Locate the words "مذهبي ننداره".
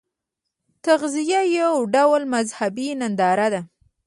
2.33-3.47